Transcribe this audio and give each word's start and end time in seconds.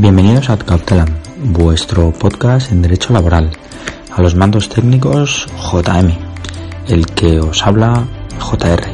Bienvenidos 0.00 0.48
a 0.48 0.56
Cautelam, 0.56 1.08
vuestro 1.42 2.12
podcast 2.12 2.70
en 2.70 2.82
Derecho 2.82 3.12
Laboral. 3.12 3.50
A 4.14 4.22
los 4.22 4.36
mandos 4.36 4.68
técnicos 4.68 5.48
JM, 5.72 6.12
el 6.86 7.04
que 7.06 7.40
os 7.40 7.66
habla 7.66 8.06
JR. 8.38 8.87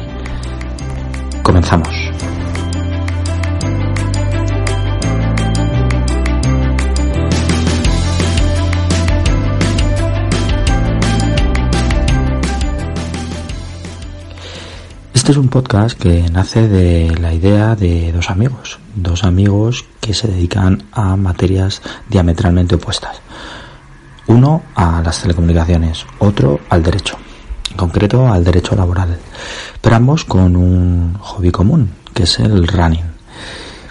Este 15.25 15.31
es 15.31 15.37
un 15.39 15.49
podcast 15.49 15.99
que 15.99 16.29
nace 16.29 16.67
de 16.67 17.09
la 17.19 17.33
idea 17.33 17.75
de 17.75 18.11
dos 18.11 18.29
amigos, 18.29 18.77
dos 18.95 19.23
amigos 19.23 19.83
que 19.99 20.13
se 20.13 20.27
dedican 20.27 20.83
a 20.91 21.15
materias 21.15 21.81
diametralmente 22.07 22.75
opuestas. 22.75 23.21
Uno 24.27 24.61
a 24.75 25.01
las 25.01 25.23
telecomunicaciones, 25.23 26.05
otro 26.19 26.59
al 26.69 26.83
derecho, 26.83 27.17
en 27.71 27.75
concreto 27.75 28.27
al 28.31 28.43
derecho 28.43 28.75
laboral, 28.75 29.17
pero 29.81 29.95
ambos 29.95 30.25
con 30.25 30.55
un 30.55 31.15
hobby 31.19 31.49
común, 31.49 31.89
que 32.13 32.21
es 32.21 32.37
el 32.37 32.67
running. 32.67 33.09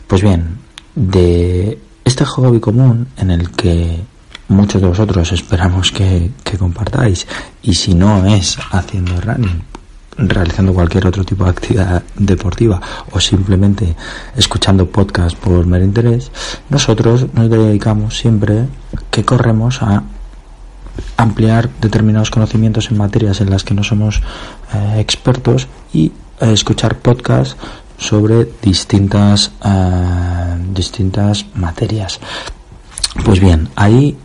Pues 0.07 0.23
bien, 0.23 0.59
de 0.95 1.81
este 2.05 2.25
hobby 2.25 2.61
común 2.61 3.09
en 3.17 3.33
el 3.33 3.51
que 3.51 3.99
muchos 4.47 4.81
de 4.81 4.87
vosotros 4.87 5.33
esperamos 5.33 5.91
que, 5.91 6.31
que 6.45 6.57
compartáis, 6.57 7.27
y 7.61 7.75
si 7.75 7.93
no 7.93 8.25
es 8.25 8.57
haciendo 8.71 9.21
running, 9.21 9.74
realizando 10.17 10.73
cualquier 10.73 11.07
otro 11.07 11.25
tipo 11.25 11.45
de 11.45 11.51
actividad 11.51 12.03
deportiva 12.17 12.81
o 13.13 13.21
simplemente 13.21 13.95
escuchando 14.37 14.87
podcast 14.87 15.37
por 15.37 15.67
mero 15.67 15.85
interés, 15.85 16.31
nosotros 16.69 17.27
nos 17.35 17.51
dedicamos 17.51 18.17
siempre 18.17 18.67
que 19.11 19.25
corremos 19.25 19.83
a 19.83 20.03
ampliar 21.17 21.71
determinados 21.81 22.31
conocimientos 22.31 22.91
en 22.91 22.99
materias 22.99 23.41
en 23.41 23.51
las 23.51 23.65
que 23.65 23.75
no 23.75 23.83
somos 23.83 24.23
eh, 24.73 25.01
expertos 25.01 25.67
y 25.93 26.13
eh, 26.41 26.53
escuchar 26.53 26.99
podcasts 26.99 27.57
sobre 27.99 28.49
distintas 28.63 29.53
eh, 29.65 30.57
distintas 30.73 31.47
materias. 31.55 32.21
Pues 33.25 33.39
bien, 33.39 33.69
ahí 33.77 34.17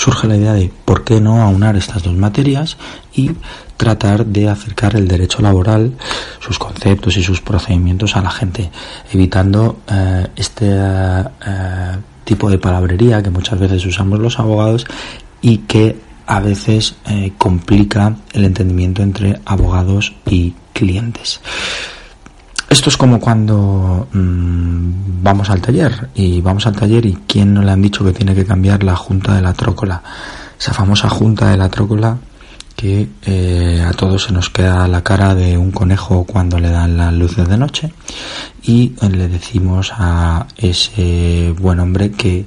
surge 0.00 0.26
la 0.26 0.36
idea 0.36 0.54
de 0.54 0.72
por 0.86 1.04
qué 1.04 1.20
no 1.20 1.42
aunar 1.42 1.76
estas 1.76 2.02
dos 2.02 2.14
materias 2.14 2.78
y 3.14 3.32
tratar 3.76 4.24
de 4.24 4.48
acercar 4.48 4.96
el 4.96 5.06
derecho 5.06 5.42
laboral, 5.42 5.92
sus 6.38 6.58
conceptos 6.58 7.18
y 7.18 7.22
sus 7.22 7.42
procedimientos 7.42 8.16
a 8.16 8.22
la 8.22 8.30
gente, 8.30 8.70
evitando 9.12 9.80
eh, 9.86 10.26
este 10.36 10.68
eh, 10.70 11.96
tipo 12.24 12.48
de 12.48 12.56
palabrería 12.56 13.22
que 13.22 13.28
muchas 13.28 13.60
veces 13.60 13.84
usamos 13.84 14.18
los 14.18 14.38
abogados 14.38 14.86
y 15.42 15.58
que 15.58 15.98
a 16.26 16.40
veces 16.40 16.94
eh, 17.06 17.32
complica 17.36 18.16
el 18.32 18.46
entendimiento 18.46 19.02
entre 19.02 19.38
abogados 19.44 20.14
y 20.24 20.54
clientes. 20.72 21.42
Esto 22.80 22.88
es 22.88 22.96
como 22.96 23.20
cuando 23.20 24.08
mmm, 24.10 25.22
vamos 25.22 25.50
al 25.50 25.60
taller 25.60 26.08
y 26.14 26.40
vamos 26.40 26.66
al 26.66 26.74
taller 26.74 27.04
y 27.04 27.18
quién 27.26 27.52
no 27.52 27.60
le 27.60 27.72
han 27.72 27.82
dicho 27.82 28.02
que 28.02 28.14
tiene 28.14 28.34
que 28.34 28.46
cambiar 28.46 28.82
la 28.84 28.96
junta 28.96 29.34
de 29.34 29.42
la 29.42 29.52
trócola. 29.52 30.02
Esa 30.58 30.72
famosa 30.72 31.10
junta 31.10 31.50
de 31.50 31.58
la 31.58 31.68
trócola 31.68 32.16
que 32.74 33.06
eh, 33.26 33.84
a 33.86 33.92
todos 33.92 34.24
se 34.24 34.32
nos 34.32 34.48
queda 34.48 34.88
la 34.88 35.02
cara 35.02 35.34
de 35.34 35.58
un 35.58 35.72
conejo 35.72 36.24
cuando 36.24 36.58
le 36.58 36.70
dan 36.70 36.96
las 36.96 37.12
luces 37.12 37.46
de 37.46 37.58
noche 37.58 37.92
y 38.62 38.94
le 39.10 39.28
decimos 39.28 39.92
a 39.98 40.46
ese 40.56 41.54
buen 41.60 41.80
hombre 41.80 42.12
que 42.12 42.46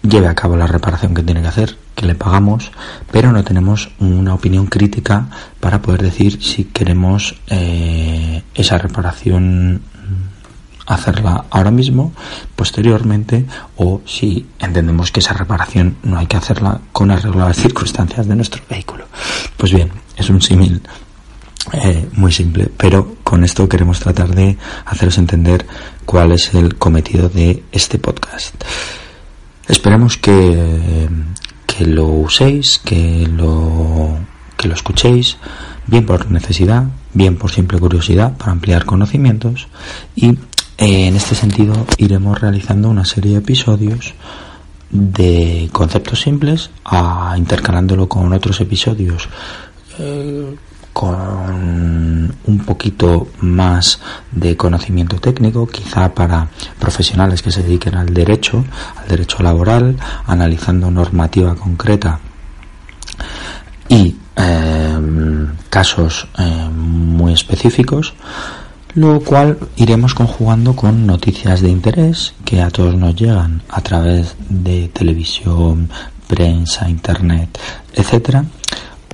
lleve 0.00 0.28
a 0.28 0.34
cabo 0.34 0.56
la 0.56 0.66
reparación 0.66 1.12
que 1.12 1.22
tiene 1.22 1.42
que 1.42 1.48
hacer, 1.48 1.76
que 1.96 2.06
le 2.06 2.14
pagamos, 2.14 2.70
pero 3.10 3.32
no 3.32 3.42
tenemos 3.42 3.90
una 3.98 4.34
opinión 4.34 4.66
crítica 4.66 5.28
para 5.58 5.82
poder 5.82 6.02
decir 6.02 6.40
si 6.40 6.64
queremos 6.64 7.34
eh, 7.48 8.42
esa 8.54 8.78
reparación 8.78 9.82
hacerla 10.86 11.46
ahora 11.50 11.70
mismo, 11.72 12.12
posteriormente, 12.54 13.44
o 13.76 14.00
si 14.06 14.46
entendemos 14.60 15.10
que 15.10 15.20
esa 15.20 15.34
reparación 15.34 15.96
no 16.04 16.18
hay 16.18 16.26
que 16.26 16.36
hacerla 16.36 16.80
con 16.92 17.10
arreglo 17.10 17.42
a 17.42 17.48
las 17.48 17.56
circunstancias 17.56 18.28
de 18.28 18.36
nuestro 18.36 18.62
vehículo. 18.70 19.06
Pues 19.56 19.72
bien, 19.72 19.90
es 20.16 20.30
un 20.30 20.40
símil 20.40 20.80
eh, 21.72 22.08
muy 22.12 22.30
simple, 22.30 22.70
pero 22.76 23.16
con 23.24 23.42
esto 23.42 23.68
queremos 23.68 23.98
tratar 23.98 24.32
de 24.34 24.56
haceros 24.84 25.18
entender 25.18 25.66
cuál 26.04 26.32
es 26.32 26.54
el 26.54 26.76
cometido 26.76 27.28
de 27.28 27.64
este 27.72 27.98
podcast. 27.98 28.54
Esperemos 29.66 30.16
que, 30.16 31.08
que 31.76 31.86
lo 31.86 32.06
uséis, 32.06 32.78
que 32.78 33.26
lo, 33.26 34.18
que 34.56 34.68
lo 34.68 34.74
escuchéis, 34.74 35.36
bien 35.86 36.06
por 36.06 36.30
necesidad, 36.30 36.84
bien 37.12 37.36
por 37.36 37.50
simple 37.50 37.78
curiosidad, 37.78 38.36
para 38.36 38.52
ampliar 38.52 38.84
conocimientos. 38.84 39.68
Y 40.14 40.38
en 40.78 41.16
este 41.16 41.34
sentido, 41.34 41.86
iremos 41.98 42.40
realizando 42.40 42.88
una 42.88 43.04
serie 43.04 43.32
de 43.32 43.38
episodios 43.38 44.14
de 44.90 45.68
conceptos 45.72 46.20
simples, 46.20 46.70
a, 46.84 47.34
intercalándolo 47.36 48.08
con 48.08 48.32
otros 48.32 48.60
episodios 48.60 49.28
eh, 49.98 50.54
con 50.96 52.34
un 52.46 52.58
poquito 52.64 53.28
más 53.40 54.00
de 54.32 54.56
conocimiento 54.56 55.18
técnico, 55.18 55.66
quizá 55.66 56.14
para 56.14 56.48
profesionales 56.78 57.42
que 57.42 57.50
se 57.50 57.62
dediquen 57.62 57.96
al 57.96 58.14
derecho, 58.14 58.64
al 58.96 59.06
derecho 59.06 59.42
laboral, 59.42 59.98
analizando 60.24 60.90
normativa 60.90 61.54
concreta 61.54 62.18
y 63.90 64.16
eh, 64.36 65.46
casos 65.68 66.28
eh, 66.38 66.70
muy 66.72 67.34
específicos 67.34 68.14
lo 68.94 69.20
cual 69.20 69.58
iremos 69.76 70.14
conjugando 70.14 70.74
con 70.74 71.06
noticias 71.06 71.60
de 71.60 71.68
interés 71.68 72.32
que 72.46 72.62
a 72.62 72.70
todos 72.70 72.94
nos 72.94 73.14
llegan 73.14 73.60
a 73.68 73.82
través 73.82 74.34
de 74.48 74.88
televisión, 74.88 75.90
prensa, 76.26 76.88
internet, 76.88 77.58
etcétera, 77.92 78.46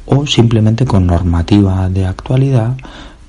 o 0.06 0.26
simplemente 0.26 0.84
con 0.84 1.06
normativa 1.06 1.88
de 1.88 2.06
actualidad 2.06 2.76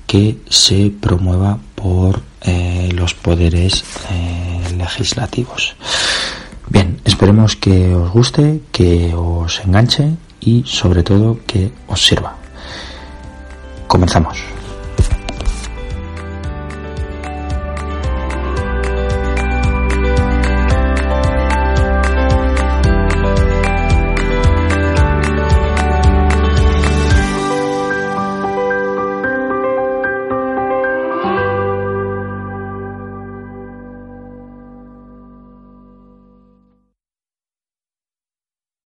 que 0.06 0.38
se 0.48 0.90
promueva 0.90 1.58
por 1.74 2.20
eh, 2.42 2.90
los 2.94 3.14
poderes 3.14 3.84
eh, 4.10 4.74
legislativos. 4.76 5.76
Bien, 6.68 7.00
esperemos 7.04 7.56
que 7.56 7.94
os 7.94 8.10
guste, 8.10 8.60
que 8.72 9.14
os 9.14 9.60
enganche 9.64 10.16
y 10.40 10.64
sobre 10.66 11.02
todo 11.02 11.40
que 11.46 11.72
os 11.86 12.04
sirva. 12.04 12.36
Comenzamos. 13.86 14.63